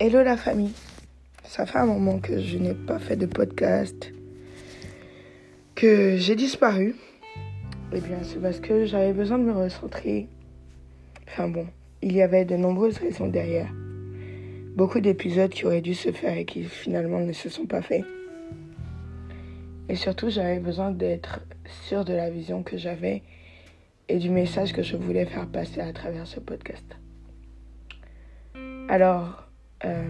Hello 0.00 0.22
la 0.22 0.36
famille. 0.36 0.74
Ça 1.42 1.66
fait 1.66 1.78
un 1.78 1.86
moment 1.86 2.20
que 2.20 2.40
je 2.40 2.56
n'ai 2.56 2.74
pas 2.74 3.00
fait 3.00 3.16
de 3.16 3.26
podcast, 3.26 4.12
que 5.74 6.16
j'ai 6.16 6.36
disparu. 6.36 6.94
Eh 7.92 8.00
bien, 8.00 8.18
c'est 8.22 8.40
parce 8.40 8.60
que 8.60 8.84
j'avais 8.84 9.12
besoin 9.12 9.40
de 9.40 9.42
me 9.42 9.52
recentrer. 9.52 10.28
Enfin 11.26 11.48
bon, 11.48 11.66
il 12.00 12.12
y 12.12 12.22
avait 12.22 12.44
de 12.44 12.54
nombreuses 12.54 12.98
raisons 12.98 13.26
derrière. 13.26 13.72
Beaucoup 14.76 15.00
d'épisodes 15.00 15.50
qui 15.50 15.66
auraient 15.66 15.80
dû 15.80 15.94
se 15.94 16.12
faire 16.12 16.36
et 16.36 16.44
qui 16.44 16.62
finalement 16.62 17.18
ne 17.18 17.32
se 17.32 17.48
sont 17.48 17.66
pas 17.66 17.82
faits. 17.82 18.04
Et 19.88 19.96
surtout, 19.96 20.30
j'avais 20.30 20.60
besoin 20.60 20.92
d'être 20.92 21.40
sûr 21.88 22.04
de 22.04 22.12
la 22.12 22.30
vision 22.30 22.62
que 22.62 22.78
j'avais 22.78 23.24
et 24.08 24.18
du 24.18 24.30
message 24.30 24.72
que 24.72 24.84
je 24.84 24.96
voulais 24.96 25.26
faire 25.26 25.48
passer 25.48 25.80
à 25.80 25.92
travers 25.92 26.28
ce 26.28 26.38
podcast. 26.38 26.86
Alors, 28.88 29.47
euh, 29.84 30.02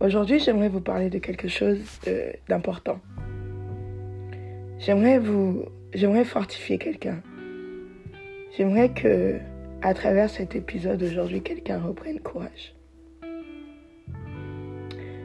aujourd'hui, 0.00 0.38
j'aimerais 0.38 0.68
vous 0.68 0.80
parler 0.80 1.10
de 1.10 1.18
quelque 1.18 1.48
chose 1.48 1.80
d'important. 2.48 3.00
J'aimerais 4.78 5.18
vous, 5.18 5.64
j'aimerais 5.94 6.24
fortifier 6.24 6.78
quelqu'un. 6.78 7.22
J'aimerais 8.56 8.90
que, 8.92 9.38
à 9.82 9.94
travers 9.94 10.30
cet 10.30 10.54
épisode 10.54 11.02
aujourd'hui, 11.02 11.42
quelqu'un 11.42 11.80
reprenne 11.80 12.20
courage. 12.20 12.74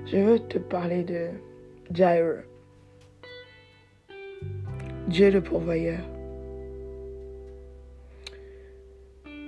Je 0.08 0.18
veux 0.18 0.40
te 0.40 0.58
parler 0.58 1.04
de 1.04 1.28
Jireh, 1.94 2.44
Dieu 5.08 5.30
le 5.30 5.42
pourvoyeur. 5.42 6.00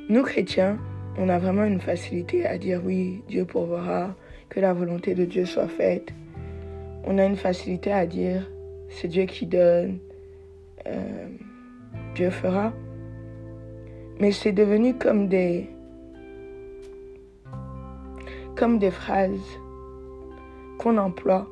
Nous 0.10 0.24
chrétiens, 0.24 0.78
on 1.18 1.30
a 1.30 1.38
vraiment 1.40 1.66
une 1.66 1.82
facilité 1.82 2.46
à 2.46 2.58
dire 2.58 2.82
oui, 2.84 3.24
Dieu 3.28 3.46
pourvoira, 3.46 4.16
que 4.50 4.60
la 4.60 4.74
volonté 4.74 5.16
de 5.16 5.26
Dieu 5.26 5.46
soit 5.46 5.68
faite. 5.68 6.14
On 7.04 7.18
a 7.18 7.26
une 7.26 7.36
facilité 7.36 7.92
à 7.92 8.06
dire 8.06 8.50
c'est 8.90 9.08
Dieu 9.08 9.26
qui 9.26 9.46
donne, 9.46 10.00
euh, 10.88 11.28
Dieu 12.16 12.30
fera. 12.30 12.74
Mais 14.20 14.32
c'est 14.32 14.52
devenu 14.52 14.94
comme 14.96 15.28
des 15.28 15.70
comme 18.56 18.78
des 18.78 18.92
phrases 18.92 19.60
qu'on 20.78 20.98
emploie 20.98 21.48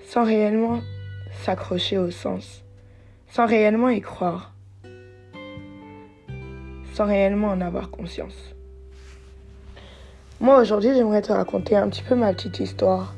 sans 0.00 0.24
réellement 0.24 0.80
s'accrocher 1.44 1.98
au 1.98 2.10
sens, 2.10 2.64
sans 3.28 3.46
réellement 3.46 3.88
y 3.88 4.00
croire, 4.00 4.52
sans 6.92 7.06
réellement 7.06 7.48
en 7.48 7.60
avoir 7.60 7.90
conscience. 7.90 8.54
Moi 10.40 10.58
aujourd'hui 10.58 10.94
j'aimerais 10.94 11.20
te 11.20 11.32
raconter 11.32 11.76
un 11.76 11.90
petit 11.90 12.02
peu 12.02 12.14
ma 12.14 12.32
petite 12.32 12.60
histoire 12.60 13.14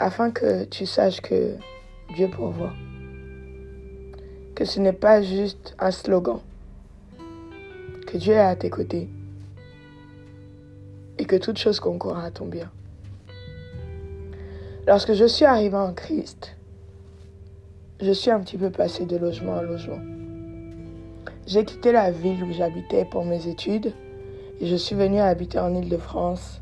afin 0.00 0.32
que 0.32 0.64
tu 0.64 0.84
saches 0.84 1.20
que 1.20 1.54
Dieu 2.16 2.28
pourvoit. 2.28 2.72
Que 4.56 4.64
ce 4.64 4.80
n'est 4.80 4.92
pas 4.92 5.22
juste 5.22 5.76
un 5.78 5.92
slogan. 5.92 6.40
Que 8.08 8.16
Dieu 8.16 8.32
est 8.32 8.40
à 8.40 8.56
tes 8.56 8.68
côtés. 8.68 9.08
Et 11.18 11.24
que 11.24 11.36
toute 11.36 11.58
chose 11.58 11.78
concourt 11.78 12.18
à 12.18 12.32
ton 12.32 12.46
bien. 12.46 12.72
Lorsque 14.88 15.12
je 15.12 15.24
suis 15.24 15.44
arrivé 15.44 15.76
en 15.76 15.94
Christ, 15.94 16.56
je 18.00 18.10
suis 18.10 18.32
un 18.32 18.40
petit 18.40 18.58
peu 18.58 18.70
passé 18.70 19.06
de 19.06 19.16
logement 19.16 19.58
en 19.58 19.62
logement. 19.62 20.00
J'ai 21.46 21.64
quitté 21.64 21.92
la 21.92 22.10
ville 22.10 22.42
où 22.42 22.52
j'habitais 22.52 23.04
pour 23.04 23.24
mes 23.24 23.46
études 23.46 23.94
je 24.62 24.76
suis 24.76 24.94
venue 24.94 25.20
habiter 25.20 25.58
en 25.58 25.74
Ile-de-France 25.74 26.60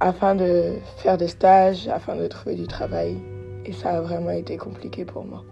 afin 0.00 0.34
de 0.34 0.74
faire 0.96 1.16
des 1.16 1.28
stages, 1.28 1.88
afin 1.88 2.16
de 2.16 2.26
trouver 2.26 2.56
du 2.56 2.66
travail. 2.66 3.16
Et 3.64 3.72
ça 3.72 3.90
a 3.90 4.00
vraiment 4.00 4.30
été 4.30 4.56
compliqué 4.56 5.04
pour 5.04 5.24
moi. 5.24 5.44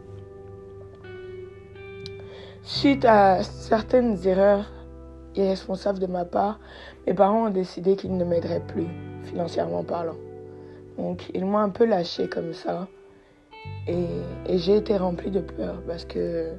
Suite 2.62 3.05
à 3.05 3.43
certaines 3.43 4.27
erreurs 4.27 4.71
irresponsables 5.34 5.99
de 5.99 6.06
ma 6.06 6.25
part, 6.25 6.60
mes 7.06 7.15
parents 7.15 7.47
ont 7.47 7.50
décidé 7.50 7.97
qu'ils 7.97 8.16
ne 8.16 8.25
m'aideraient 8.25 8.65
plus, 8.66 8.87
financièrement 9.25 9.83
parlant. 9.83 10.16
Donc 10.99 11.31
ils 11.34 11.44
m'ont 11.44 11.59
un 11.59 11.71
peu 11.71 11.87
lâché 11.87 12.28
comme 12.28 12.53
ça. 12.53 12.87
Et, 13.87 14.06
et 14.47 14.59
j'ai 14.59 14.77
été 14.77 14.97
remplie 14.97 15.31
de 15.31 15.41
peur 15.41 15.83
parce 15.87 16.04
que 16.04 16.53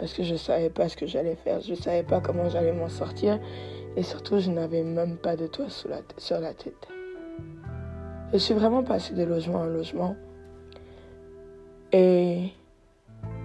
parce 0.00 0.14
que 0.14 0.22
je 0.22 0.32
ne 0.32 0.38
savais 0.38 0.70
pas 0.70 0.88
ce 0.88 0.96
que 0.96 1.06
j'allais 1.06 1.36
faire, 1.36 1.60
je 1.60 1.72
ne 1.72 1.76
savais 1.76 2.02
pas 2.02 2.20
comment 2.20 2.48
j'allais 2.48 2.72
m'en 2.72 2.88
sortir 2.88 3.38
et 3.96 4.02
surtout 4.02 4.38
je 4.40 4.50
n'avais 4.50 4.82
même 4.82 5.18
pas 5.18 5.36
de 5.36 5.46
toit 5.46 5.68
sur 5.68 5.90
la, 5.90 6.54
tête. 6.54 6.88
Je 8.32 8.38
suis 8.38 8.54
vraiment 8.54 8.82
passée 8.82 9.12
de 9.12 9.22
logement 9.22 9.58
en 9.58 9.66
logement 9.66 10.16
et 11.92 12.48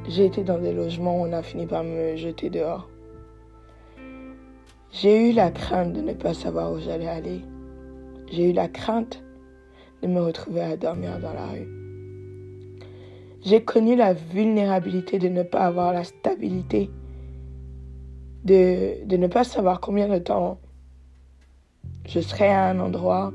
j'ai 0.07 0.25
été 0.25 0.45
dans 0.45 0.57
des 0.57 0.71
logements 0.71 1.19
où 1.21 1.25
on 1.25 1.33
a 1.33 1.43
fini 1.43 1.67
par 1.67 1.83
me 1.83 2.15
jeter 2.15 2.49
dehors. 2.49 2.87
J'ai 4.91 5.29
eu 5.29 5.33
la 5.33 5.51
crainte 5.51 5.91
de 5.91 5.99
ne 5.99 6.13
pas 6.13 6.33
savoir 6.33 6.71
où 6.71 6.79
j'allais 6.79 7.09
aller. 7.09 7.41
J'ai 8.31 8.51
eu 8.51 8.53
la 8.53 8.69
crainte 8.69 9.21
de 10.01 10.07
me 10.07 10.21
retrouver 10.21 10.61
à 10.61 10.77
dormir 10.77 11.19
dans 11.19 11.33
la 11.33 11.47
rue. 11.47 11.84
J'ai 13.45 13.63
connu 13.63 13.95
la 13.95 14.13
vulnérabilité 14.13 15.19
de 15.19 15.29
ne 15.29 15.43
pas 15.43 15.67
avoir 15.67 15.93
la 15.93 16.03
stabilité, 16.03 16.89
de, 18.43 19.05
de 19.05 19.17
ne 19.17 19.27
pas 19.27 19.43
savoir 19.43 19.79
combien 19.79 20.07
de 20.07 20.17
temps 20.17 20.57
je 22.07 22.19
serais 22.21 22.49
à 22.49 22.69
un 22.69 22.79
endroit, 22.79 23.31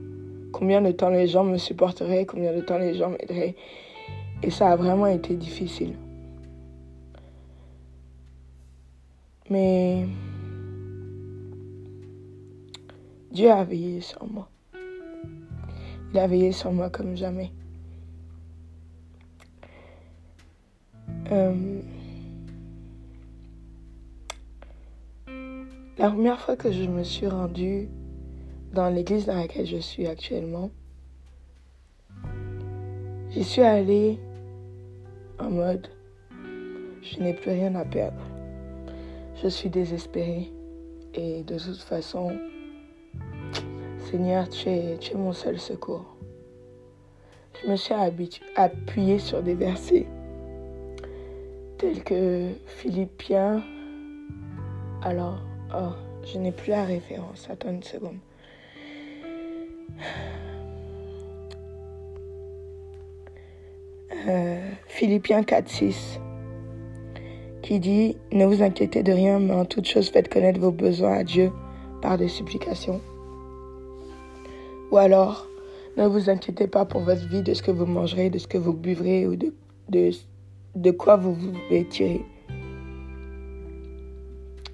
combien 0.52 0.82
de 0.82 0.90
temps 0.90 1.10
les 1.10 1.28
gens 1.28 1.44
me 1.44 1.58
supporteraient, 1.58 2.26
combien 2.26 2.52
de 2.52 2.60
temps 2.60 2.78
les 2.78 2.94
gens 2.94 3.10
m'aideraient. 3.10 3.54
Et 4.42 4.50
ça 4.50 4.72
a 4.72 4.76
vraiment 4.76 5.06
été 5.06 5.36
difficile. 5.36 5.94
Mais 9.48 10.06
Dieu 13.30 13.48
a 13.48 13.62
veillé 13.62 14.00
sur 14.00 14.26
moi. 14.26 14.48
Il 16.12 16.18
a 16.18 16.26
veillé 16.26 16.50
sur 16.50 16.72
moi 16.72 16.90
comme 16.90 17.16
jamais. 17.16 17.52
Euh, 21.30 21.80
la 25.98 26.10
première 26.10 26.40
fois 26.40 26.56
que 26.56 26.72
je 26.72 26.84
me 26.84 27.04
suis 27.04 27.26
rendue 27.26 27.88
dans 28.72 28.88
l'église 28.88 29.26
dans 29.26 29.36
laquelle 29.36 29.66
je 29.66 29.76
suis 29.76 30.06
actuellement, 30.06 30.70
j'y 33.30 33.44
suis 33.44 33.62
allée 33.62 34.18
en 35.38 35.50
mode 35.50 35.88
je 37.02 37.18
n'ai 37.20 37.32
plus 37.32 37.50
rien 37.50 37.74
à 37.74 37.84
perdre. 37.84 38.20
Je 39.42 39.48
suis 39.48 39.70
désespérée 39.70 40.52
et 41.14 41.42
de 41.42 41.58
toute 41.58 41.80
façon, 41.80 42.36
Seigneur, 43.98 44.48
tu 44.48 44.68
es, 44.68 44.98
mon 45.14 45.32
seul 45.32 45.58
secours. 45.58 46.16
Je 47.62 47.70
me 47.70 47.76
suis 47.76 47.94
appuyée 48.56 49.18
sur 49.18 49.42
des 49.42 49.54
versets 49.54 50.06
tels 51.80 52.04
que 52.04 52.50
Philippiens. 52.66 53.62
Alors, 55.02 55.38
oh, 55.74 55.92
je 56.24 56.38
n'ai 56.38 56.52
plus 56.52 56.70
la 56.72 56.84
référence. 56.84 57.48
Attends 57.50 57.70
une 57.70 57.82
seconde. 57.82 58.18
Euh, 64.28 64.60
Philippiens 64.86 65.42
4, 65.42 65.68
6 65.68 66.20
qui 67.62 67.80
dit 67.80 68.16
Ne 68.32 68.44
vous 68.44 68.62
inquiétez 68.62 69.02
de 69.02 69.12
rien, 69.12 69.38
mais 69.38 69.54
en 69.54 69.64
toute 69.64 69.86
chose 69.86 70.10
faites 70.10 70.28
connaître 70.28 70.60
vos 70.60 70.72
besoins 70.72 71.14
à 71.14 71.24
Dieu 71.24 71.50
par 72.02 72.18
des 72.18 72.28
supplications. 72.28 73.00
Ou 74.90 74.98
alors, 74.98 75.46
ne 75.96 76.06
vous 76.06 76.28
inquiétez 76.28 76.66
pas 76.66 76.84
pour 76.84 77.00
votre 77.00 77.26
vie 77.28 77.42
de 77.42 77.54
ce 77.54 77.62
que 77.62 77.70
vous 77.70 77.86
mangerez, 77.86 78.28
de 78.28 78.38
ce 78.38 78.46
que 78.46 78.58
vous 78.58 78.74
buvrez 78.74 79.26
ou 79.26 79.36
de, 79.36 79.54
de 79.88 80.10
de 80.74 80.90
quoi 80.90 81.16
vous 81.16 81.34
voulez 81.34 81.84
tirer. 81.86 82.24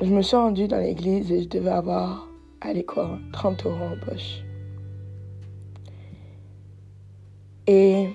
Je 0.03 0.11
me 0.11 0.21
suis 0.21 0.37
rendue 0.37 0.69
dans 0.69 0.79
l'église 0.79 1.33
et 1.33 1.43
je 1.43 1.49
devais 1.49 1.71
avoir, 1.71 2.29
à 2.61 2.73
l'école 2.73 3.19
30 3.33 3.67
euros 3.67 3.85
en 3.93 4.05
poche. 4.05 4.43
Et 7.67 8.09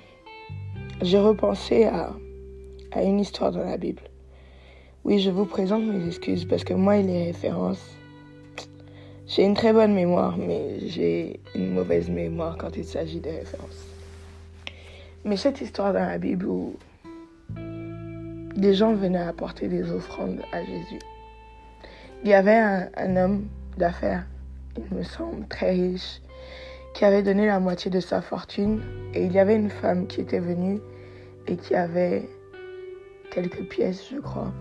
j'ai 1.01 1.19
repensé 1.19 1.86
à, 1.86 2.13
à 2.92 3.04
une 3.04 3.19
histoire 3.19 3.51
dans 3.51 3.63
la 3.63 3.78
Bible. 3.78 4.04
Oui, 5.04 5.19
je 5.19 5.31
vous 5.31 5.45
présente 5.45 5.84
mes 5.84 6.06
excuses 6.06 6.45
parce 6.45 6.63
que 6.63 6.75
moi 6.75 6.98
et 6.98 7.04
les 7.04 7.25
références, 7.25 7.84
j'ai 9.25 9.44
une 9.44 9.56
très 9.56 9.74
bonne 9.74 9.94
mémoire, 9.94 10.38
mais 10.38 10.88
j'ai 10.88 11.39
une 11.56 11.74
mauvaise 11.74 12.10
mémoire 12.10 12.57
quand 12.57 12.77
il 12.77 12.86
s'agit 12.86 13.19
des 13.19 13.31
références. 13.31 13.88
Mais 15.25 15.38
cette 15.38 15.62
histoire 15.62 15.94
dans 15.94 16.06
la 16.06 16.18
Bible 16.19 16.45
où 16.45 16.75
des 18.62 18.75
gens 18.75 18.94
venaient 18.94 19.18
apporter 19.18 19.68
des 19.68 19.92
offrandes 19.92 20.40
à 20.54 20.63
Jésus. 20.63 21.00
Il 22.24 22.30
y 22.30 22.34
avait 22.36 22.90
un, 22.96 23.18
homme 23.18 23.48
d'affaires 23.78 24.25
il 24.78 24.96
me 24.96 25.04
semble, 25.04 25.48
très 25.48 25.72
riche, 25.72 26.22
qui 26.94 27.04
avait 27.04 27.24
donné 27.24 27.48
la 27.48 27.60
moitié 27.60 27.90
de 27.90 28.00
sa 28.00 28.22
fortune. 28.22 28.80
Et 29.13 29.25
il 29.25 29.31
y 29.34 29.40
avait 29.40 29.56
une 29.56 29.72
femme 29.72 30.08
qui 30.08 30.22
était 30.22 30.40
venue 30.40 30.80
et 31.48 31.58
qui 31.58 31.75
avait 31.75 32.30
quelques 33.31 33.63
pièces, 33.63 34.08
je 34.13 34.19
crois, 34.19 34.54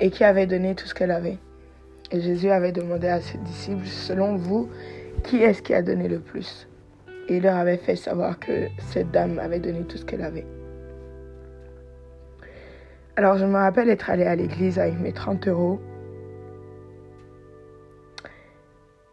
et 0.00 0.10
qui 0.10 0.24
avait 0.24 0.46
donné 0.46 0.74
tout 0.74 0.86
ce 0.86 0.94
qu'elle 0.94 1.12
avait. 1.12 1.38
Et 2.10 2.20
Jésus 2.20 2.50
avait 2.50 2.72
demandé 2.72 3.06
à 3.06 3.20
ses 3.20 3.38
disciples, 3.38 3.86
selon 3.86 4.36
vous, 4.36 4.68
qui 5.22 5.38
est-ce 5.38 5.62
qui 5.62 5.72
a 5.72 5.82
donné 5.82 6.08
le 6.08 6.18
plus? 6.18 6.68
Et 7.28 7.36
il 7.36 7.44
leur 7.44 7.56
avait 7.56 7.78
fait 7.78 7.96
savoir 7.96 8.38
que 8.40 8.66
cette 8.90 9.12
dame 9.12 9.38
avait 9.38 9.60
donné 9.60 9.84
tout 9.84 9.96
ce 9.96 10.04
qu'elle 10.04 10.22
avait. 10.22 10.44
Alors 13.14 13.36
je 13.36 13.44
me 13.44 13.56
rappelle 13.56 13.90
être 13.90 14.08
allée 14.08 14.24
à 14.24 14.34
l'église 14.34 14.78
avec 14.78 14.98
mes 14.98 15.12
30 15.12 15.46
euros. 15.48 15.78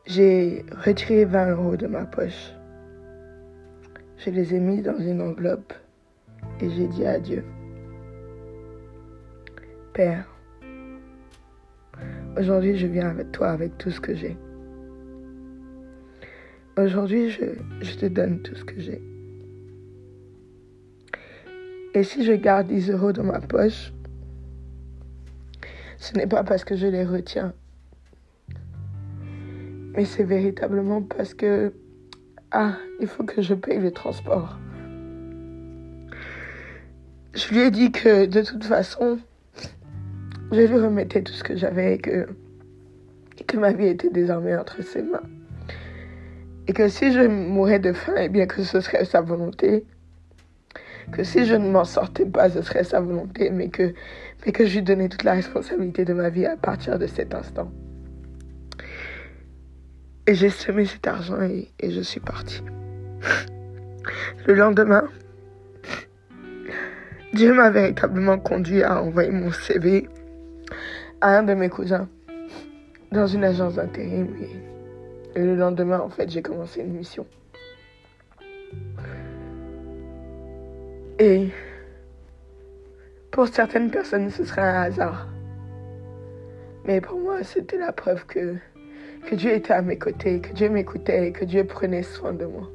J'ai 0.06 0.66
retiré 0.86 1.26
20 1.26 1.52
euros 1.52 1.76
de 1.76 1.86
ma 1.86 2.06
poche. 2.06 2.54
Je 4.18 4.30
les 4.30 4.56
ai 4.56 4.60
mis 4.62 4.82
dans 4.82 4.98
une 4.98 5.22
enveloppe 5.22 5.74
et 6.62 6.70
j'ai 6.70 6.88
dit 6.88 7.06
à 7.06 7.20
Dieu, 7.20 7.44
Père, 9.94 10.26
aujourd'hui 12.38 12.78
je 12.78 12.88
viens 12.88 13.10
avec 13.10 13.34
toi 13.34 13.50
avec 13.50 13.78
tout 13.78 13.92
ce 13.92 14.00
que 14.00 14.16
j'ai. 14.16 14.38
Aujourd'hui 16.78 17.32
je, 17.32 17.44
je 17.82 17.96
te 17.98 18.06
donne 18.06 18.42
tout 18.42 18.56
ce 18.56 18.64
que 18.64 18.80
j'ai. 18.80 19.02
Et 21.96 22.04
si 22.04 22.24
je 22.24 22.34
garde 22.34 22.68
10 22.68 22.92
euros 22.92 23.12
dans 23.12 23.24
ma 23.24 23.40
poche, 23.40 23.92
ce 25.98 26.14
n'est 26.14 26.28
pas 26.28 26.44
parce 26.44 26.64
que 26.64 26.76
je 26.76 26.86
les 26.86 27.04
retiens, 27.04 27.54
mais 29.96 30.06
c'est 30.06 30.24
véritablement 30.24 31.02
parce 31.02 31.34
que, 31.34 31.74
ah, 32.52 32.76
il 33.00 33.08
faut 33.08 33.24
que 33.24 33.42
je 33.42 33.56
paye 33.56 33.80
le 33.80 33.92
transport. 33.92 34.58
Je 37.34 37.54
lui 37.54 37.62
ai 37.62 37.72
dit 37.72 37.92
que 37.92 38.28
de 38.28 38.42
toute 38.42 38.64
façon, 38.64 39.18
je 40.52 40.62
lui 40.62 40.80
remettais 40.80 41.24
tout 41.24 41.34
ce 41.34 41.44
que 41.44 41.56
j'avais 41.56 41.96
et 41.96 41.98
que, 41.98 42.28
que 43.48 43.58
ma 43.58 43.72
vie 43.72 43.88
était 43.88 44.12
désormais 44.12 44.56
entre 44.56 44.84
ses 44.84 45.02
mains. 45.02 45.24
Et 46.68 46.74
que 46.74 46.88
si 46.88 47.12
je 47.12 47.22
mourais 47.22 47.80
de 47.80 47.94
faim, 47.94 48.14
eh 48.18 48.30
bien 48.30 48.46
que 48.46 48.64
ce 48.64 48.80
serait 48.80 49.06
sa 49.06 49.22
volonté 49.22 49.86
que 51.12 51.24
si 51.24 51.46
je 51.46 51.56
ne 51.56 51.70
m'en 51.70 51.84
sortais 51.84 52.26
pas, 52.26 52.50
ce 52.50 52.62
serait 52.62 52.84
sa 52.84 53.00
volonté, 53.00 53.50
mais 53.50 53.70
que, 53.70 53.94
mais 54.46 54.52
que 54.52 54.66
je 54.66 54.76
lui 54.76 54.84
donnais 54.84 55.10
toute 55.10 55.24
la 55.24 55.34
responsabilité 55.34 56.06
de 56.06 56.14
ma 56.14 56.30
vie 56.30 56.46
à 56.46 56.58
partir 56.58 57.00
de 57.00 57.08
cet 57.08 57.34
instant. 57.34 57.72
Et 60.28 60.36
j'ai 60.36 60.50
semé 60.50 60.86
cet 60.86 61.08
argent 61.08 61.42
et, 61.42 61.70
et 61.80 61.92
je 61.92 62.02
suis 62.02 62.20
partie. 62.20 62.62
Le 64.46 64.54
lendemain, 64.54 65.08
Dieu 67.34 67.54
m'a 67.54 67.70
véritablement 67.70 68.40
conduit 68.40 68.84
à 68.84 69.02
envoyer 69.02 69.32
mon 69.32 69.52
CV 69.52 70.08
à 71.22 71.38
un 71.38 71.44
de 71.44 71.54
mes 71.54 71.70
cousins 71.70 72.08
dans 73.12 73.28
une 73.28 73.44
agence 73.44 73.76
d'intérim. 73.76 74.28
Et 75.36 75.44
le 75.44 75.56
lendemain, 75.56 76.00
en 76.00 76.10
fait, 76.10 76.30
j'ai 76.30 76.42
commencé 76.42 76.82
une 76.82 76.94
mission. 76.94 77.26
Et 81.20 81.50
pour 83.30 83.50
certaines 83.50 83.92
personnes, 83.92 84.30
ce 84.30 84.46
serait 84.46 84.62
un 84.62 84.84
hasard. 84.84 85.28
Mais 86.86 87.02
pour 87.02 87.20
moi, 87.20 87.44
c'était 87.44 87.78
la 87.78 87.92
preuve 87.92 88.26
que, 88.26 88.56
que 89.26 89.36
Dieu 89.36 89.52
était 89.52 89.74
à 89.74 89.82
mes 89.82 89.98
côtés, 89.98 90.40
que 90.40 90.54
Dieu 90.54 90.70
m'écoutait 90.70 91.28
et 91.28 91.32
que 91.34 91.44
Dieu 91.44 91.66
prenait 91.66 92.04
soin 92.04 92.32
de 92.32 92.46
moi. 92.46 92.70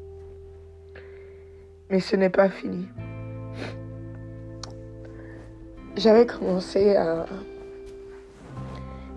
Mais 1.88 2.00
ce 2.00 2.16
n'est 2.16 2.28
pas 2.28 2.50
fini. 2.50 2.86
J'avais 5.96 6.26
commencé 6.26 6.96
à 6.96 7.24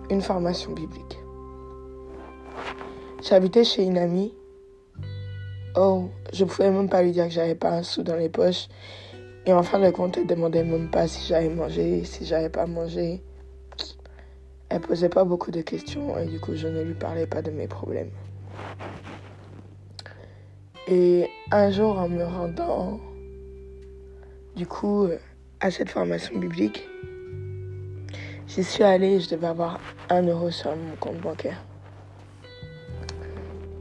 une 0.08 0.22
formation 0.22 0.72
biblique. 0.72 1.18
J'habitais 3.22 3.64
chez 3.64 3.84
une 3.84 3.98
amie. 3.98 4.32
Oh, 5.76 6.08
je 6.32 6.46
pouvais 6.46 6.70
même 6.70 6.88
pas 6.88 7.02
lui 7.02 7.10
dire 7.10 7.24
que 7.24 7.32
j'avais 7.32 7.54
pas 7.54 7.72
un 7.72 7.82
sou 7.82 8.02
dans 8.02 8.16
les 8.16 8.30
poches 8.30 8.68
et 9.46 9.52
en 9.52 9.62
fin 9.62 9.80
de 9.80 9.90
compte, 9.90 10.18
elle 10.18 10.26
demandait 10.26 10.64
même 10.64 10.90
pas 10.90 11.08
si 11.08 11.26
j'avais 11.26 11.48
mangé, 11.48 12.04
si 12.04 12.26
j'avais 12.26 12.50
pas 12.50 12.66
mangé. 12.66 13.22
Elle 14.68 14.80
posait 14.80 15.08
pas 15.08 15.24
beaucoup 15.24 15.50
de 15.50 15.62
questions 15.62 16.18
et 16.18 16.26
du 16.26 16.38
coup, 16.38 16.54
je 16.54 16.68
ne 16.68 16.82
lui 16.82 16.94
parlais 16.94 17.26
pas 17.26 17.40
de 17.40 17.50
mes 17.50 17.66
problèmes. 17.66 18.10
Et 20.86 21.28
un 21.50 21.70
jour, 21.70 21.98
en 21.98 22.08
me 22.08 22.24
rendant, 22.24 23.00
du 24.56 24.66
coup, 24.66 25.08
à 25.60 25.70
cette 25.70 25.90
formation 25.90 26.38
biblique, 26.38 26.86
j'y 28.46 28.64
suis 28.64 28.84
allée 28.84 29.14
et 29.14 29.20
je 29.20 29.30
devais 29.30 29.46
avoir 29.46 29.80
un 30.10 30.22
euro 30.22 30.50
sur 30.50 30.74
mon 30.76 30.96
compte 30.96 31.18
bancaire. 31.18 31.62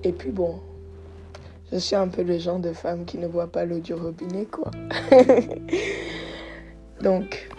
Et 0.04 0.14
puis 0.14 0.32
bon, 0.32 0.62
je 1.72 1.78
suis 1.78 1.96
un 1.96 2.08
peu 2.08 2.24
le 2.24 2.38
genre 2.38 2.60
de 2.60 2.72
femme 2.74 3.06
qui 3.06 3.18
ne 3.18 3.28
voit 3.28 3.48
pas 3.48 3.66
l'eau 3.66 3.80
du 3.80 3.94
robinet, 3.94 4.46
quoi. 4.46 4.72
Donc, 7.02 7.50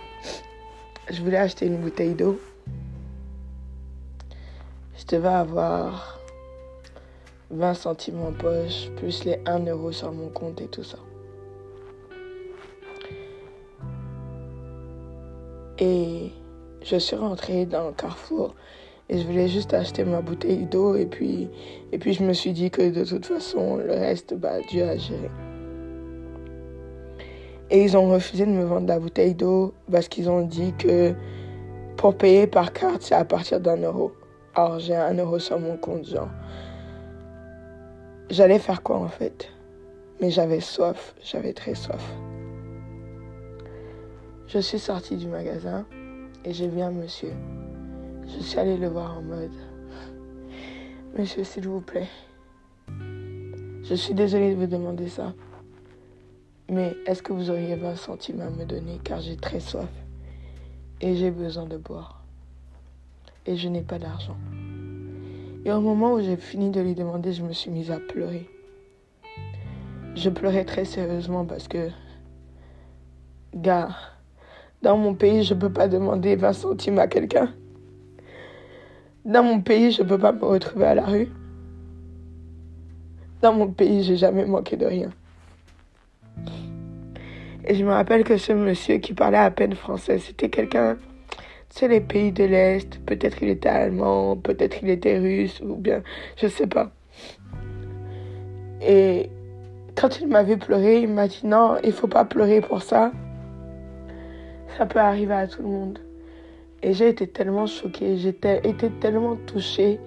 je 1.11 1.23
voulais 1.23 1.37
acheter 1.37 1.67
une 1.67 1.77
bouteille 1.79 2.15
d'eau. 2.15 2.41
Je 4.97 5.05
devais 5.17 5.29
avoir 5.29 6.19
20 7.51 7.75
centimes 7.75 8.23
en 8.23 8.33
poche, 8.33 8.91
plus 8.97 9.25
les 9.25 9.41
1 9.47 9.67
euro 9.67 9.93
sur 9.93 10.13
mon 10.13 10.29
compte 10.29 10.61
et 10.61 10.67
tout 10.69 10.85
ça. 10.85 10.99
Et 15.79 16.33
je 16.83 16.97
suis 16.97 17.17
rentrée 17.17 17.65
dans 17.67 17.93
carrefour 17.93 18.55
et 19.09 19.19
je 19.19 19.27
voulais 19.27 19.49
juste 19.49 19.73
acheter 19.73 20.05
ma 20.05 20.21
bouteille 20.21 20.67
d'eau 20.67 20.95
et 20.95 21.07
puis, 21.07 21.49
et 21.93 21.99
puis 21.99 22.13
je 22.13 22.23
me 22.23 22.33
suis 22.33 22.53
dit 22.53 22.71
que 22.71 22.91
de 22.91 23.05
toute 23.05 23.27
façon, 23.27 23.77
le 23.77 23.93
reste, 23.93 24.35
bah, 24.35 24.61
Dieu 24.69 24.85
a 24.85 24.97
géré. 24.97 25.31
Et 27.71 27.85
ils 27.85 27.97
ont 27.97 28.09
refusé 28.09 28.47
de 28.47 28.51
me 28.51 28.65
vendre 28.65 28.89
la 28.89 28.99
bouteille 28.99 29.35
d'eau 29.35 29.75
parce 29.91 30.09
qu'ils 30.09 30.31
ont 30.31 30.43
dit 30.43 30.73
que 30.79 31.15
pour 31.97 32.17
payer 32.17 32.47
par 32.47 32.73
carte, 32.73 33.03
c'est 33.03 33.15
à 33.15 33.25
partir 33.25 33.61
d'un 33.61 33.77
euro. 33.77 34.13
Alors 34.55 34.79
j'ai 34.79 34.97
un 34.97 35.15
euro 35.15 35.39
sur 35.39 35.59
mon 35.59 35.77
compte, 35.77 36.07
genre. 36.07 36.31
J'allais 38.31 38.59
faire 38.59 38.83
quoi 38.83 38.97
en 38.97 39.09
fait? 39.09 39.49
Mais 40.21 40.31
j'avais 40.31 40.61
soif, 40.61 41.15
j'avais 41.23 41.53
très 41.53 41.75
soif. 41.75 42.03
Je 44.47 44.59
suis 44.59 44.79
sortie 44.79 45.17
du 45.17 45.29
magasin 45.29 45.87
et 46.45 46.53
j'ai 46.53 46.69
vu 46.69 46.81
un 46.81 46.91
monsieur. 46.91 47.33
Je 48.29 48.43
suis 48.43 48.59
allée 48.59 48.77
le 48.77 48.89
voir 48.89 49.19
en 49.19 49.23
mode 49.23 49.51
Monsieur, 51.17 51.45
s'il 51.45 51.67
vous 51.67 51.81
plaît, 51.81 52.09
je 53.83 53.95
suis 53.95 54.13
désolée 54.13 54.55
de 54.55 54.61
vous 54.61 54.67
demander 54.67 55.09
ça, 55.09 55.33
mais 56.69 56.95
est-ce 57.07 57.23
que 57.23 57.33
vous 57.33 57.51
auriez 57.51 57.75
20 57.75 57.97
centimes 57.97 58.41
à 58.43 58.51
me 58.51 58.67
donner 58.67 59.01
car 59.03 59.21
j'ai 59.21 59.37
très 59.37 59.61
soif 59.61 59.89
et 61.01 61.17
j'ai 61.17 61.31
besoin 61.31 61.65
de 61.65 61.79
boire 61.79 62.23
et 63.47 63.57
je 63.57 63.69
n'ai 63.69 63.81
pas 63.81 63.99
d'argent. 63.99 64.37
Et 65.65 65.73
au 65.73 65.81
moment 65.81 66.13
où 66.13 66.21
j'ai 66.21 66.37
fini 66.37 66.71
de 66.71 66.83
lui 66.83 66.95
demander, 66.95 67.33
je 67.33 67.43
me 67.43 67.53
suis 67.53 67.71
mise 67.71 67.91
à 67.91 67.99
pleurer. 67.99 68.49
Je 70.15 70.29
pleurais 70.29 70.65
très 70.65 70.85
sérieusement 70.85 71.47
parce 71.47 71.67
que, 71.67 71.89
gars, 73.55 73.89
dans 74.83 74.99
mon 74.99 75.15
pays, 75.15 75.45
je 75.45 75.55
ne 75.55 75.61
peux 75.61 75.73
pas 75.73 75.89
demander 75.89 76.37
20 76.37 76.53
centimes 76.53 76.99
à 76.99 77.07
quelqu'un. 77.07 77.55
Dans 79.25 79.43
mon 79.43 79.61
pays, 79.61 79.93
je 79.93 80.03
ne 80.03 80.09
peux 80.09 80.19
pas 80.19 80.33
me 80.33 80.45
retrouver 80.45 80.87
à 80.87 80.95
la 80.95 81.05
rue. 81.05 81.29
Dans 83.43 83.53
mon 83.53 83.69
pays, 83.69 84.03
j'ai 84.03 84.17
jamais 84.17 84.45
manqué 84.45 84.77
de 84.77 84.87
rien. 84.87 85.11
Et 87.65 87.75
je 87.75 87.85
me 87.85 87.91
rappelle 87.91 88.25
que 88.25 88.37
ce 88.37 88.53
monsieur 88.53 88.97
qui 88.97 89.13
parlait 89.13 89.39
à 89.39 89.51
peine 89.51 89.75
français, 89.75 90.19
c'était 90.19 90.49
quelqu'un, 90.49 90.97
tu 91.69 91.81
sais, 91.81 91.89
les 91.89 92.01
pays 92.01 92.33
de 92.33 92.45
l'Est, 92.45 92.99
peut-être 93.05 93.43
il 93.43 93.51
était 93.51 93.69
allemand, 93.69 94.37
peut-être 94.37 94.79
il 94.83 94.89
était 94.89 95.19
russe, 95.19 95.61
ou 95.61 95.77
bien, 95.77 96.03
je 96.37 96.47
sais 96.47 96.67
pas. 96.67 96.91
Et 98.81 99.29
quand 99.97 100.21
il 100.21 100.29
m'avait 100.29 100.57
pleuré, 100.57 101.03
il 101.03 101.09
m'a 101.09 101.29
dit 101.29 101.43
non, 101.45 101.77
il 101.85 101.93
faut 101.93 102.07
pas 102.07 102.25
pleurer 102.25 102.61
pour 102.61 102.83
ça. 102.83 103.13
Ça 104.77 104.87
peut 104.87 105.01
arriver 105.01 105.35
à 105.35 105.47
tout 105.47 105.63
le 105.63 105.69
monde. 105.69 105.99
Et 106.83 106.93
j'ai 106.93 107.09
été 107.09 107.27
tellement 107.27 107.67
choquée, 107.67 108.17
j'ai 108.19 108.29
été 108.29 108.91
tellement 109.01 109.37
touchée 109.37 109.99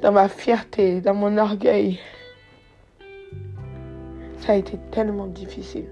dans 0.00 0.12
ma 0.12 0.28
fierté, 0.28 1.00
dans 1.00 1.14
mon 1.14 1.36
orgueil. 1.36 1.98
Ça 4.38 4.52
a 4.52 4.56
été 4.56 4.78
tellement 4.90 5.26
difficile. 5.26 5.86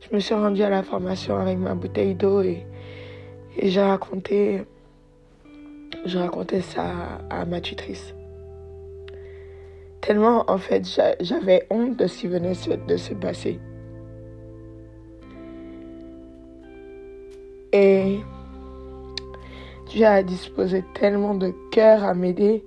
Je 0.00 0.14
me 0.14 0.20
suis 0.20 0.34
rendue 0.34 0.62
à 0.62 0.70
la 0.70 0.82
formation 0.82 1.36
avec 1.36 1.58
ma 1.58 1.74
bouteille 1.74 2.14
d'eau 2.14 2.40
et, 2.42 2.66
j'ai 3.62 3.82
raconté 3.82 4.62
je 6.06 6.18
ça 6.60 6.92
à 7.28 7.44
ma 7.44 7.60
tutrice. 7.60 8.14
Tellement, 10.00 10.48
en 10.48 10.58
fait, 10.58 10.84
j'avais 11.20 11.66
honte 11.70 11.96
de 11.96 12.06
ce 12.06 12.20
qui 12.20 12.26
venait 12.28 12.52
de 12.86 12.96
se 12.96 13.14
passer. 13.14 13.60
Et 17.72 18.20
Dieu 19.88 20.06
a 20.06 20.22
disposé 20.22 20.84
tellement 20.94 21.34
de 21.34 21.52
cœur 21.70 22.02
à 22.04 22.14
m'aider 22.14 22.64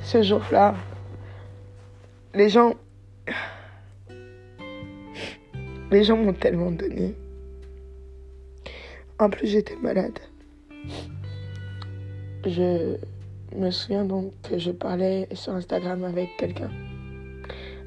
ce 0.00 0.22
jour-là. 0.22 0.74
Les 2.34 2.48
gens, 2.48 2.74
les 5.90 6.04
gens 6.04 6.16
m'ont 6.16 6.32
tellement 6.32 6.70
donné. 6.70 7.14
En 9.18 9.30
plus, 9.30 9.46
j'étais 9.46 9.76
malade. 9.76 10.18
Je 12.44 12.96
me 13.56 13.70
souviens 13.70 14.04
donc 14.04 14.32
que 14.42 14.58
je 14.58 14.70
parlais 14.70 15.28
sur 15.32 15.52
Instagram 15.54 16.04
avec 16.04 16.36
quelqu'un. 16.36 16.70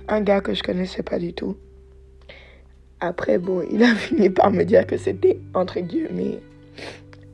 Un 0.07 0.21
gars 0.21 0.41
que 0.41 0.53
je 0.53 0.63
connaissais 0.63 1.03
pas 1.03 1.19
du 1.19 1.33
tout. 1.33 1.57
Après, 2.99 3.37
bon, 3.37 3.63
il 3.71 3.83
a 3.83 3.95
fini 3.95 4.29
par 4.29 4.51
me 4.51 4.63
dire 4.63 4.85
que 4.87 4.97
c'était, 4.97 5.39
entre 5.53 5.79
guillemets, 5.79 6.39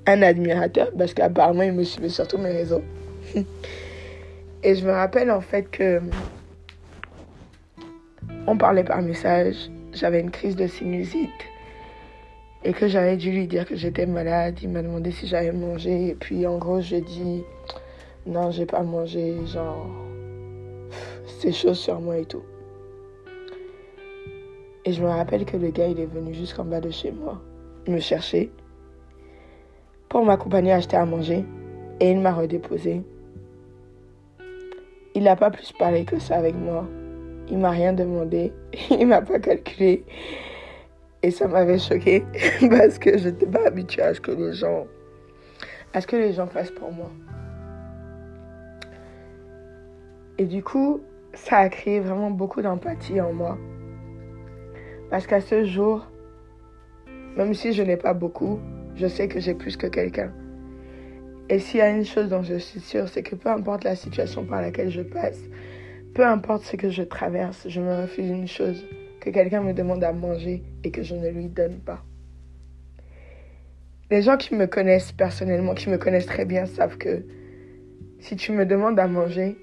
un 0.05 0.22
admirateur, 0.22 0.91
parce 0.98 1.13
qu'apparemment, 1.13 1.63
il 1.63 1.74
me 1.74 1.84
suivait 1.84 2.10
sur 2.10 2.27
tous 2.27 2.38
mes 2.38 2.51
réseaux. 2.51 2.84
Et 4.63 4.75
je 4.75 4.86
me 4.86 4.91
rappelle 4.91 5.29
en 5.29 5.41
fait 5.41 5.70
que 5.70 6.00
on 8.48 8.58
parlait 8.58 8.86
par 8.86 9.01
message, 9.01 9.70
j'avais 9.91 10.22
une 10.22 10.32
crise 10.32 10.55
de 10.55 10.67
sinusite 10.67 11.29
et 12.63 12.72
que 12.72 12.88
j'avais 12.88 13.17
dû 13.17 13.32
lui 13.32 13.46
dire 13.46 13.65
que 13.65 13.75
j'étais 13.75 14.05
malade. 14.05 14.58
Il 14.63 14.70
m'a 14.70 14.82
demandé 14.82 15.12
si 15.12 15.27
j'avais 15.27 15.51
mangé 15.51 16.10
et 16.10 16.15
puis 16.15 16.48
en 16.48 16.58
gros, 16.60 16.79
j'ai 16.79 17.01
dit 17.01 17.43
non, 18.25 18.51
j'ai 18.51 18.65
pas 18.65 18.84
mangé, 18.84 19.36
genre 19.48 19.86
c'est 21.39 21.51
chaud 21.51 21.74
sur 21.74 22.00
moi 22.00 22.17
et 22.17 22.25
tout. 22.25 22.43
Et 24.86 24.92
je 24.92 25.02
me 25.02 25.08
rappelle 25.08 25.46
que 25.46 25.56
le 25.56 25.70
gars, 25.70 25.88
il 25.88 26.00
est 26.00 26.06
venu 26.06 26.34
jusqu'en 26.34 26.66
bas 26.66 26.82
de 26.82 26.90
chez 26.90 27.12
moi, 27.12 27.42
me 27.88 28.00
chercher, 28.00 28.52
pour 30.10 30.25
m'accompagner 30.25 30.74
à 30.74 30.75
acheter 30.75 30.98
à 30.98 31.06
manger. 31.06 31.46
Et 32.00 32.12
il 32.12 32.20
m'a 32.20 32.34
redéposé. 32.34 33.02
Il 35.16 35.24
n'a 35.24 35.36
pas 35.36 35.52
plus 35.52 35.72
parlé 35.72 36.06
que 36.06 36.20
ça 36.20 36.36
avec 36.36 36.56
moi. 36.56 36.86
Il 37.50 37.60
m'a 37.60 37.70
rien 37.70 37.94
demandé. 37.94 38.52
Il 38.90 39.08
m'a 39.08 39.22
pas 39.22 39.40
calculé. 39.40 40.04
Et 41.22 41.32
ça 41.32 41.48
m'avait 41.48 41.80
choqué 41.80 42.25
parce 42.70 43.00
que 43.00 43.18
je 43.18 43.30
n'étais 43.30 43.46
pas 43.46 43.66
habituée 43.66 44.02
à 44.02 44.13
ce 44.13 44.20
que 44.20 44.32
les 44.32 44.54
gens, 44.54 44.86
à 45.94 46.02
ce 46.02 46.08
que 46.08 46.18
les 46.18 46.34
gens 46.34 46.48
fassent 46.48 46.72
pour 46.72 46.92
moi. 46.92 47.10
Et 50.38 50.46
du 50.46 50.62
coup, 50.62 51.00
ça 51.34 51.58
a 51.58 51.70
créé 51.70 52.02
vraiment 52.02 52.32
beaucoup 52.32 52.62
d'empathie 52.62 53.22
en 53.22 53.32
moi. 53.32 53.58
Parce 55.13 55.27
qu'à 55.27 55.41
ce 55.41 55.63
jour, 55.63 56.08
même 57.38 57.53
si 57.53 57.72
je 57.72 57.84
n'ai 57.84 57.98
pas 57.98 58.15
beaucoup, 58.15 58.60
je 58.96 59.05
sais 59.05 59.27
que 59.27 59.39
j'ai 59.39 59.53
plus 59.53 59.77
que 59.77 59.86
quelqu'un. 59.86 60.32
Et 61.50 61.60
s'il 61.60 61.82
y 61.82 61.84
a 61.84 61.89
une 61.91 62.03
chose 62.03 62.29
dont 62.29 62.41
je 62.41 62.55
suis 62.55 62.79
sûre, 62.79 63.08
c'est 63.08 63.22
que 63.22 63.36
peu 63.36 63.50
importe 63.50 63.84
la 63.84 63.96
situation 63.96 64.43
par 64.43 64.60
laquelle 64.60 64.89
je 64.89 65.03
passe, 65.03 65.38
peu 66.15 66.25
importe 66.25 66.63
ce 66.63 66.77
que 66.77 66.89
je 66.89 67.03
traverse, 67.03 67.67
je 67.70 67.79
me 67.79 67.96
refuse 67.96 68.27
une 68.27 68.48
chose, 68.48 68.88
que 69.22 69.29
quelqu'un 69.29 69.62
me 69.62 69.74
demande 69.74 70.03
à 70.03 70.13
manger 70.13 70.63
et 70.84 70.89
que 70.89 71.03
je 71.03 71.13
ne 71.13 71.29
lui 71.29 71.46
donne 71.46 71.77
pas. 71.77 72.03
Les 74.10 74.24
gens 74.24 74.38
qui 74.38 74.55
me 74.55 74.65
connaissent 74.65 75.12
personnellement, 75.12 75.75
qui 75.75 75.91
me 75.91 76.00
connaissent 76.00 76.25
très 76.25 76.46
bien, 76.46 76.65
savent 76.65 76.98
que 76.98 77.24
si 78.17 78.36
tu 78.36 78.51
me 78.51 78.65
demandes 78.65 79.00
à 79.00 79.08
manger, 79.08 79.58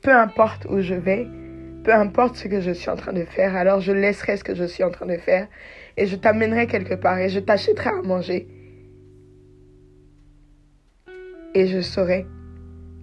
peu 0.00 0.12
importe 0.12 0.66
où 0.70 0.80
je 0.80 0.94
vais, 0.94 1.26
peu 1.82 1.92
importe 1.92 2.36
ce 2.36 2.48
que 2.48 2.60
je 2.60 2.70
suis 2.70 2.90
en 2.90 2.96
train 2.96 3.12
de 3.12 3.24
faire, 3.24 3.56
alors 3.56 3.80
je 3.80 3.92
laisserai 3.92 4.36
ce 4.36 4.44
que 4.44 4.54
je 4.54 4.64
suis 4.64 4.84
en 4.84 4.90
train 4.90 5.06
de 5.06 5.16
faire 5.16 5.48
et 5.96 6.06
je 6.06 6.16
t'amènerai 6.16 6.66
quelque 6.66 6.94
part 6.94 7.18
et 7.18 7.28
je 7.28 7.40
t'achèterai 7.40 7.90
à 7.90 8.02
manger. 8.02 8.48
Et 11.54 11.66
je 11.66 11.80
saurai 11.80 12.26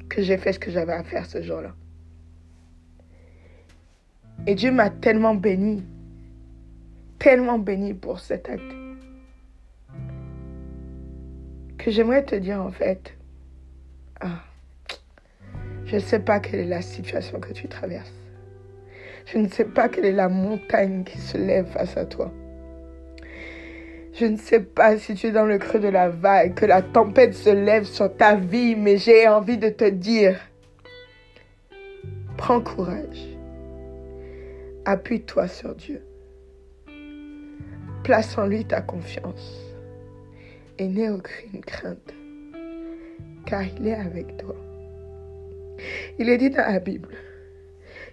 que 0.09 0.21
j'ai 0.21 0.38
fait 0.38 0.53
ce 0.53 0.59
que 0.59 0.71
j'avais 0.71 0.93
à 0.93 1.03
faire 1.03 1.25
ce 1.25 1.41
jour-là. 1.41 1.75
Et 4.48 4.55
Dieu 4.55 4.71
m'a 4.71 4.89
tellement 4.89 5.36
béni, 5.36 5.83
tellement 7.19 7.59
béni 7.59 7.93
pour 7.93 8.19
cet 8.19 8.50
acte, 8.50 8.74
que 11.77 11.91
j'aimerais 11.91 12.24
te 12.24 12.36
dire 12.36 12.62
en 12.62 12.71
fait, 12.71 13.15
ah, 14.21 14.41
je 15.86 15.95
ne 15.95 16.00
sais 16.00 16.19
pas 16.19 16.39
quelle 16.39 16.62
est 16.62 16.65
la 16.65 16.81
situation 16.81 17.39
que 17.39 17.51
tu 17.53 17.67
traverses. 17.67 18.13
Je 19.31 19.38
ne 19.38 19.48
sais 19.48 19.65
pas 19.65 19.89
quelle 19.89 20.05
est 20.05 20.12
la 20.12 20.27
montagne 20.27 21.03
qui 21.03 21.19
se 21.19 21.38
lève 21.38 21.67
face 21.67 21.95
à 21.98 22.05
toi. 22.05 22.31
Je 24.13 24.25
ne 24.25 24.38
sais 24.38 24.59
pas 24.59 24.98
si 24.98 25.13
tu 25.13 25.27
es 25.27 25.31
dans 25.31 25.45
le 25.45 25.59
creux 25.59 25.79
de 25.79 25.88
la 25.88 26.09
vague, 26.09 26.55
que 26.55 26.65
la 26.65 26.81
tempête 26.81 27.36
se 27.36 27.51
lève 27.51 27.83
sur 27.83 28.15
ta 28.15 28.36
vie, 28.36 28.75
mais 28.75 28.98
j'ai 28.98 29.27
envie 29.27 29.59
de 29.59 29.69
te 29.69 29.88
dire, 29.88 30.39
prends 32.38 32.59
courage. 32.59 33.38
Appuie-toi 34.86 35.48
sur 35.48 35.75
Dieu. 35.75 36.01
Place 38.03 38.36
en 38.38 38.48
lui 38.48 38.65
ta 38.65 38.81
confiance 38.81 39.62
et 40.79 40.88
n'aie 40.88 41.09
aucune 41.09 41.62
crainte, 41.62 42.15
car 43.45 43.62
il 43.62 43.88
est 43.88 43.93
avec 43.93 44.38
toi. 44.38 44.55
Il 46.17 46.29
est 46.29 46.38
dit 46.38 46.50
dans 46.50 46.65
la 46.65 46.79
Bible 46.79 47.09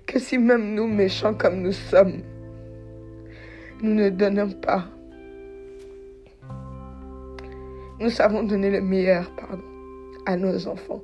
que 0.06 0.18
si 0.18 0.38
même 0.38 0.74
nous, 0.74 0.86
méchants 0.86 1.34
comme 1.34 1.62
nous 1.62 1.72
sommes, 1.72 2.22
nous 3.82 3.94
ne 3.94 4.08
donnons 4.08 4.50
pas, 4.52 4.86
nous 7.98 8.10
savons 8.10 8.42
donner 8.42 8.70
le 8.70 8.80
meilleur, 8.80 9.30
pardon, 9.36 9.64
à 10.26 10.36
nos 10.36 10.68
enfants. 10.68 11.02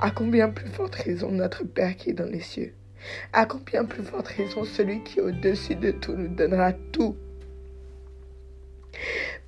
À 0.00 0.10
combien 0.10 0.48
plus 0.48 0.68
forte 0.68 0.96
raison 0.96 1.30
notre 1.30 1.64
Père 1.64 1.96
qui 1.96 2.10
est 2.10 2.14
dans 2.14 2.28
les 2.28 2.40
cieux? 2.40 2.72
À 3.32 3.46
combien 3.46 3.84
plus 3.84 4.02
forte 4.02 4.28
raison 4.28 4.64
celui 4.64 5.02
qui 5.02 5.18
est 5.18 5.22
au-dessus 5.22 5.76
de 5.76 5.92
tout 5.92 6.14
nous 6.14 6.34
donnera 6.34 6.72
tout? 6.72 7.16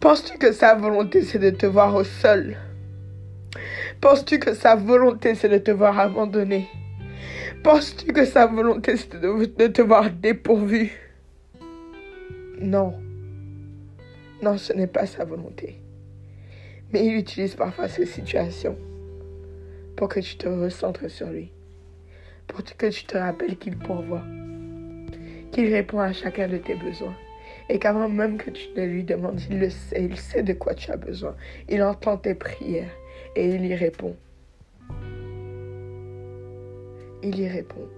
Penses-tu 0.01 0.39
que 0.39 0.53
sa 0.53 0.75
volonté 0.75 1.23
c'est 1.23 1.39
de 1.39 1.51
te 1.51 1.67
voir 1.67 1.95
au 1.95 2.05
sol? 2.05 2.57
Penses-tu 4.01 4.39
que 4.39 4.55
sa 4.55 4.77
volonté 4.77 5.35
c'est 5.35 5.49
de 5.49 5.59
te 5.59 5.71
voir 5.71 5.99
abandonné? 5.99 6.69
Penses-tu 7.65 8.13
que 8.13 8.27
sa 8.27 8.45
volonté, 8.45 8.95
c'est 8.99 9.17
de 9.17 9.67
te 9.69 9.81
voir 9.81 10.11
dépourvu? 10.11 10.93
Non. 12.61 12.93
Non, 14.43 14.59
ce 14.59 14.75
n'est 14.75 14.87
pas 14.87 15.07
sa 15.07 15.25
volonté. 15.25 15.81
Mais 16.93 17.07
il 17.07 17.17
utilise 17.17 17.55
parfois 17.55 17.89
ces 17.89 18.05
situations 18.05 18.77
pour 19.97 20.09
que 20.09 20.21
tu 20.21 20.37
te 20.37 20.47
recentres 20.47 21.11
sur 21.11 21.31
lui. 21.31 21.53
Pour 22.49 22.63
que 22.63 22.91
tu 22.91 23.07
te 23.07 23.17
rappelles 23.17 23.57
qu'il 23.57 23.79
pourvoit. 23.79 24.25
Qu'il 25.51 25.73
répond 25.73 26.01
à 26.01 26.13
chacun 26.13 26.49
de 26.49 26.59
tes 26.59 26.75
besoins. 26.75 27.17
Et 27.71 27.79
qu'avant 27.79 28.11
même 28.11 28.37
que 28.37 28.51
tu 28.51 28.69
ne 28.77 28.85
lui 28.85 29.05
demandes, 29.05 29.41
il 29.49 29.59
le 29.59 29.71
sait. 29.71 30.05
Il 30.05 30.19
sait 30.19 30.43
de 30.43 30.53
quoi 30.53 30.75
tu 30.75 30.91
as 30.91 30.99
besoin. 30.99 31.35
Il 31.71 31.83
entend 31.83 32.19
tes 32.19 32.35
prières 32.35 32.93
et 33.37 33.55
il 33.55 33.65
y 33.65 33.75
répond 33.75 34.15
il 37.25 37.41
y 37.41 37.49
répond. 37.49 37.89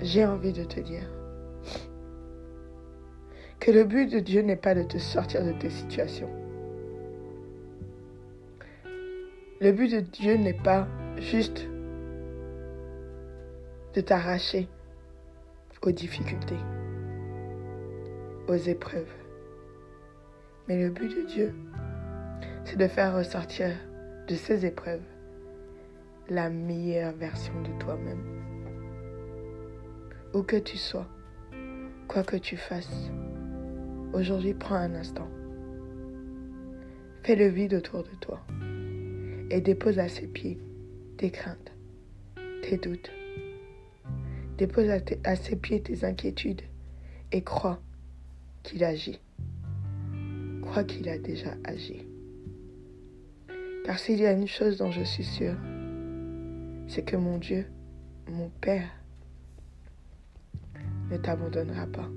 J'ai 0.00 0.24
envie 0.24 0.52
de 0.52 0.64
te 0.64 0.80
dire 0.80 1.08
que 3.60 3.70
le 3.70 3.84
but 3.84 4.10
de 4.10 4.18
Dieu 4.18 4.42
n'est 4.42 4.56
pas 4.56 4.74
de 4.74 4.82
te 4.82 4.98
sortir 4.98 5.44
de 5.44 5.52
tes 5.52 5.70
situations. 5.70 6.30
Le 9.60 9.70
but 9.72 9.90
de 9.92 10.00
Dieu 10.00 10.36
n'est 10.36 10.54
pas 10.54 10.88
juste 11.18 11.66
de 13.94 14.00
t'arracher 14.00 14.68
aux 15.82 15.92
difficultés, 15.92 16.58
aux 18.48 18.54
épreuves. 18.54 19.12
Mais 20.66 20.82
le 20.82 20.90
but 20.90 21.08
de 21.08 21.26
Dieu, 21.26 21.54
c'est 22.64 22.76
de 22.76 22.88
faire 22.88 23.16
ressortir 23.16 23.70
de 24.26 24.34
ces 24.34 24.66
épreuves 24.66 25.02
la 26.30 26.50
meilleure 26.50 27.14
version 27.14 27.54
de 27.62 27.78
toi-même. 27.78 28.22
Où 30.34 30.42
que 30.42 30.56
tu 30.56 30.76
sois, 30.76 31.08
quoi 32.06 32.22
que 32.22 32.36
tu 32.36 32.56
fasses, 32.56 33.10
aujourd'hui 34.12 34.54
prends 34.54 34.74
un 34.74 34.94
instant. 34.94 35.28
Fais 37.22 37.36
le 37.36 37.48
vide 37.48 37.74
autour 37.74 38.02
de 38.02 38.14
toi 38.20 38.40
et 39.50 39.60
dépose 39.60 39.98
à 39.98 40.08
ses 40.08 40.26
pieds 40.26 40.58
tes 41.16 41.30
craintes, 41.30 41.72
tes 42.62 42.76
doutes. 42.76 43.10
Dépose 44.58 44.90
à, 45.24 45.36
ses 45.36 45.56
pieds 45.56 45.80
tes 45.80 46.04
inquiétudes 46.04 46.62
et 47.32 47.42
crois 47.42 47.80
qu'il 48.62 48.84
agit. 48.84 49.20
Crois 50.62 50.84
qu'il 50.84 51.08
a 51.08 51.18
déjà 51.18 51.54
agi. 51.64 52.06
Car 53.84 53.98
s'il 53.98 54.20
y 54.20 54.26
a 54.26 54.32
une 54.32 54.48
chose 54.48 54.76
dont 54.76 54.90
je 54.90 55.02
suis 55.02 55.24
sûre, 55.24 55.56
c'est 56.88 57.02
que 57.02 57.16
mon 57.16 57.38
Dieu, 57.38 57.66
mon 58.28 58.48
Père, 58.60 58.88
ne 61.10 61.16
t'abandonnera 61.16 61.86
pas. 61.86 62.08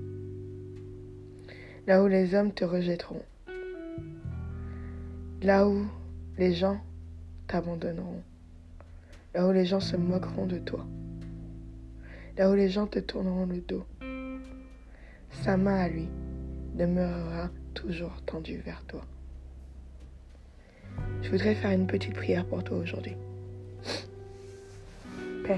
Là 1.86 2.02
où 2.02 2.06
les 2.06 2.34
hommes 2.34 2.52
te 2.52 2.64
rejetteront, 2.64 3.22
là 5.42 5.68
où 5.68 5.86
les 6.38 6.54
gens 6.54 6.80
t'abandonneront, 7.46 8.22
là 9.34 9.46
où 9.46 9.52
les 9.52 9.66
gens 9.66 9.80
se 9.80 9.96
moqueront 9.96 10.46
de 10.46 10.58
toi, 10.58 10.86
là 12.38 12.50
où 12.50 12.54
les 12.54 12.68
gens 12.68 12.86
te 12.86 12.98
tourneront 12.98 13.46
le 13.46 13.60
dos, 13.60 13.84
sa 15.30 15.56
main 15.56 15.76
à 15.76 15.88
lui 15.88 16.08
demeurera 16.74 17.50
toujours 17.74 18.22
tendue 18.24 18.58
vers 18.58 18.84
toi. 18.86 19.02
Je 21.22 21.30
voudrais 21.30 21.54
faire 21.54 21.72
une 21.72 21.86
petite 21.86 22.14
prière 22.14 22.46
pour 22.46 22.62
toi 22.64 22.78
aujourd'hui. 22.78 23.16
Père, 25.44 25.56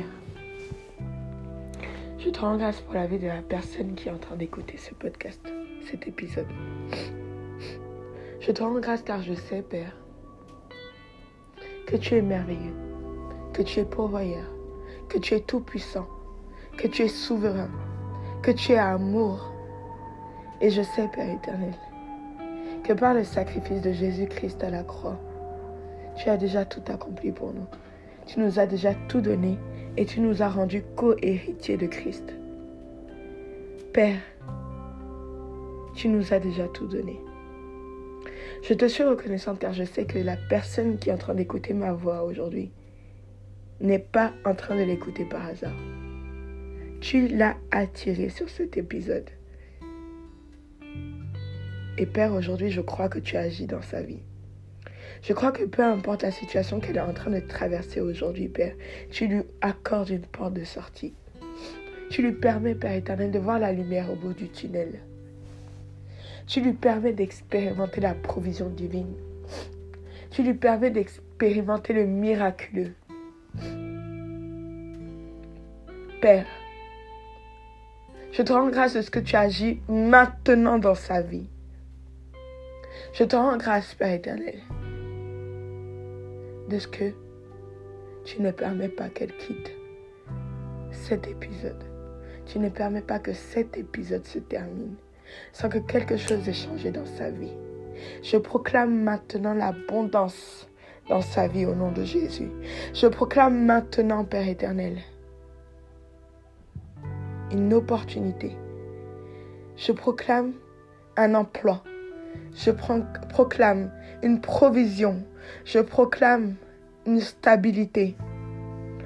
je 2.19 2.31
te 2.31 2.41
rends 2.41 2.57
grâce 2.57 2.81
pour 2.81 2.95
la 2.95 3.07
vie 3.07 3.19
de 3.19 3.27
la 3.27 3.43
personne 3.43 3.95
qui 3.95 4.09
est 4.09 4.13
en 4.13 4.17
train 4.17 4.37
d'écouter 4.37 4.79
ce 4.79 4.95
podcast, 4.95 5.43
cet 5.91 6.09
épisode. 6.09 6.47
Je 8.41 8.51
te 8.51 8.63
rends 8.63 8.79
grâce 8.79 9.03
car 9.03 9.21
je 9.21 9.35
sais, 9.35 9.61
Père, 9.61 9.95
que 11.87 11.97
tu 11.97 12.15
es 12.15 12.23
merveilleux, 12.23 12.75
que 13.53 13.61
tu 13.61 13.81
es 13.81 13.85
pourvoyeur, 13.85 14.47
que 15.11 15.19
tu 15.19 15.35
es 15.35 15.41
tout-puissant, 15.41 16.07
que 16.79 16.89
tu 16.89 17.03
es 17.03 17.09
souverain, 17.09 17.71
que 18.43 18.53
tu 18.53 18.73
es 18.73 18.79
amour. 18.79 19.53
Et 20.63 20.71
je 20.71 20.81
sais, 20.81 21.09
Père 21.09 21.29
éternel, 21.29 21.75
que 22.85 22.95
par 22.95 23.13
le 23.13 23.23
sacrifice 23.25 23.83
de 23.83 23.93
Jésus-Christ 23.93 24.65
à 24.65 24.71
la 24.71 24.83
croix, 24.83 25.21
tu 26.17 26.31
as 26.31 26.39
déjà 26.39 26.65
tout 26.65 26.83
accompli 26.91 27.33
pour 27.33 27.53
nous. 27.53 27.67
Tu 28.27 28.41
nous 28.41 28.59
as 28.59 28.65
déjà 28.65 28.95
tout 29.09 29.21
donné 29.21 29.59
et 29.97 30.07
tu 30.07 30.21
nous 30.21 30.43
as 30.43 30.49
rendus 30.49 30.83
co-héritiers 30.97 31.77
de 31.77 31.87
Christ. 31.87 32.35
Père, 33.93 34.21
tu 35.95 36.09
nous 36.09 36.33
as 36.33 36.41
déjà 36.41 36.67
tout 36.69 36.87
donné. 36.87 37.21
Je 38.63 38.75
te 38.75 38.89
suis 38.89 39.05
reconnaissante 39.05 39.59
car 39.59 39.73
je 39.73 39.85
sais 39.85 40.05
que 40.05 40.19
la 40.19 40.37
personne 40.37 40.99
qui 40.99 41.11
est 41.11 41.13
en 41.13 41.19
train 41.19 41.35
d'écouter 41.35 41.75
ma 41.75 41.93
voix 41.93 42.25
aujourd'hui 42.25 42.73
n'est 43.81 43.99
pas 43.99 44.33
en 44.45 44.55
train 44.55 44.77
de 44.77 44.83
l'écouter 44.83 45.25
par 45.25 45.47
hasard. 45.47 45.77
Tu 47.01 47.29
l'as 47.29 47.57
attiré 47.71 48.31
sur 48.31 48.49
cet 48.49 48.77
épisode. 48.77 49.29
Et 51.99 52.07
Père, 52.07 52.33
aujourd'hui, 52.33 52.71
je 52.71 52.81
crois 52.81 53.09
que 53.09 53.19
tu 53.19 53.37
agis 53.37 53.67
dans 53.67 53.83
sa 53.83 54.03
vie. 54.03 54.23
Je 55.23 55.33
crois 55.33 55.53
que 55.53 55.65
peu 55.65 55.83
importe 55.83 56.23
la 56.23 56.31
situation 56.31 56.81
qu'elle 56.81 56.97
est 56.97 57.01
en 57.01 57.15
train 57.15 57.31
de 57.31 57.41
traverser 57.41 58.01
aujourd'hui, 58.01 58.49
Père, 58.49 58.75
tu 59.11 59.27
lui 59.27 59.43
accordes 59.61 60.11
une 60.11 60.27
porte 60.27 60.55
de 60.55 60.65
sortie. 60.65 61.15
Tu 62.11 62.23
lui 62.23 62.33
permets, 62.33 62.75
Père 62.75 62.93
éternel, 62.93 63.31
de 63.31 63.39
voir 63.39 63.59
la 63.59 63.73
lumière 63.73 64.11
au 64.11 64.17
bout 64.17 64.35
du 64.35 64.49
tunnel. 64.49 65.01
Tu 66.47 66.61
lui 66.61 66.75
permets 66.75 67.13
d'expérimenter 67.13 68.01
la 68.01 68.15
provision 68.15 68.69
divine. 68.69 69.15
Tu 70.31 70.43
lui 70.43 70.55
permets 70.55 70.91
d'expérimenter 70.91 71.93
le 71.93 72.05
miraculeux. 72.05 72.93
Père, 76.21 76.47
je 78.33 78.43
te 78.43 78.53
rends 78.53 78.69
grâce 78.69 78.95
de 78.95 79.03
ce 79.03 79.11
que 79.11 79.21
tu 79.21 79.37
agis 79.37 79.81
maintenant 79.89 80.79
dans 80.79 80.95
sa 80.95 81.23
vie. 81.23 81.49
Je 83.13 83.25
te 83.25 83.37
rends 83.37 83.57
grâce, 83.57 83.95
Père 83.95 84.13
éternel, 84.13 84.59
de 86.69 86.79
ce 86.79 86.89
que 86.89 87.13
tu 88.25 88.41
ne 88.41 88.51
permets 88.51 88.89
pas 88.89 89.09
qu'elle 89.09 89.37
quitte 89.37 89.73
cet 90.91 91.27
épisode. 91.27 91.85
Tu 92.47 92.59
ne 92.59 92.69
permets 92.69 93.03
pas 93.03 93.19
que 93.19 93.33
cet 93.33 93.77
épisode 93.77 94.25
se 94.27 94.39
termine 94.39 94.97
sans 95.53 95.69
que 95.69 95.79
quelque 95.79 96.17
chose 96.17 96.49
ait 96.49 96.53
changé 96.53 96.91
dans 96.91 97.07
sa 97.07 97.31
vie. 97.31 97.53
Je 98.23 98.37
proclame 98.37 99.03
maintenant 99.03 99.55
l'abondance 99.55 100.69
dans 101.09 101.21
sa 101.21 101.49
vie 101.49 101.67
au 101.67 101.75
nom 101.75 101.93
de 101.93 102.05
Jésus. 102.05 102.51
Je 102.93 103.07
proclame 103.07 103.65
maintenant, 103.65 104.25
Père 104.25 104.49
éternel, 104.49 104.99
une 107.53 107.73
opportunité. 107.75 108.57
Je 109.77 109.93
proclame 109.93 110.53
un 111.17 111.35
emploi. 111.35 111.83
Je 112.55 112.71
proclame 112.71 113.91
une 114.23 114.41
provision. 114.41 115.23
Je 115.65 115.79
proclame 115.79 116.55
une 117.07 117.21
stabilité. 117.21 118.17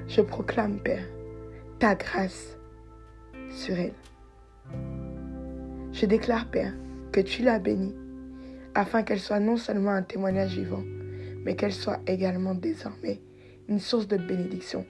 Je 0.07 0.21
proclame, 0.21 0.79
Père, 0.79 1.05
ta 1.79 1.95
grâce 1.95 2.57
sur 3.51 3.77
elle. 3.77 3.93
Je 5.91 6.05
déclare, 6.05 6.49
Père, 6.49 6.73
que 7.11 7.19
tu 7.19 7.43
l'as 7.43 7.59
bénie, 7.59 7.95
afin 8.75 9.03
qu'elle 9.03 9.19
soit 9.19 9.39
non 9.39 9.57
seulement 9.57 9.91
un 9.91 10.03
témoignage 10.03 10.55
vivant, 10.55 10.83
mais 11.43 11.55
qu'elle 11.55 11.73
soit 11.73 11.99
également 12.07 12.55
désormais 12.55 13.21
une 13.67 13.79
source 13.79 14.07
de 14.07 14.17
bénédiction 14.17 14.85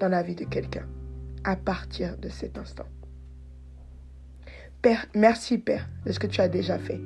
dans 0.00 0.08
la 0.08 0.22
vie 0.22 0.34
de 0.34 0.44
quelqu'un, 0.44 0.86
à 1.44 1.56
partir 1.56 2.16
de 2.18 2.28
cet 2.28 2.58
instant. 2.58 2.86
Père, 4.82 5.06
merci 5.14 5.58
Père 5.58 5.88
de 6.04 6.12
ce 6.12 6.18
que 6.18 6.26
tu 6.26 6.40
as 6.40 6.48
déjà 6.48 6.78
fait, 6.78 7.00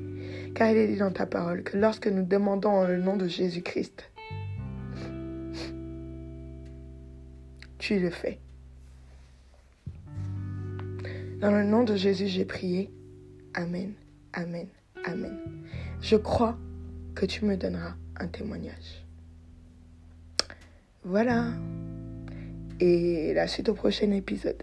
car 0.54 0.70
il 0.70 0.76
est 0.76 0.88
dit 0.88 0.96
dans 0.96 1.10
ta 1.10 1.26
parole 1.26 1.62
que 1.62 1.76
lorsque 1.76 2.06
nous 2.06 2.24
demandons 2.24 2.70
en 2.70 2.86
le 2.86 2.98
nom 2.98 3.16
de 3.16 3.26
Jésus-Christ, 3.26 4.10
tu 7.78 7.98
le 7.98 8.10
fais. 8.10 8.38
Dans 11.40 11.50
le 11.50 11.64
nom 11.64 11.84
de 11.84 11.96
Jésus, 11.96 12.26
j'ai 12.26 12.44
prié. 12.44 12.90
Amen, 13.54 13.94
Amen, 14.32 14.66
Amen. 15.04 15.36
Je 16.02 16.16
crois 16.16 16.56
que 17.14 17.26
tu 17.26 17.44
me 17.44 17.56
donneras 17.56 17.94
un 18.16 18.28
témoignage. 18.28 19.04
Voilà. 21.04 21.46
Et 22.78 23.32
la 23.34 23.46
suite 23.46 23.68
au 23.68 23.74
prochain 23.74 24.10
épisode. 24.12 24.62